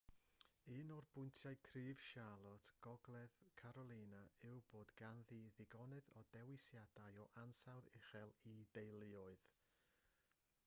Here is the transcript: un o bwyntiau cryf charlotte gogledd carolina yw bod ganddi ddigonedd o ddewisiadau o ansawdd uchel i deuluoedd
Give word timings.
un 0.75 0.91
o 0.93 0.95
bwyntiau 1.15 1.57
cryf 1.65 1.99
charlotte 2.11 2.71
gogledd 2.85 3.35
carolina 3.61 4.21
yw 4.49 4.61
bod 4.71 4.93
ganddi 5.01 5.37
ddigonedd 5.57 6.09
o 6.21 6.23
ddewisiadau 6.37 7.19
o 7.25 7.27
ansawdd 7.43 7.91
uchel 7.99 8.33
i 8.53 8.55
deuluoedd 8.79 9.51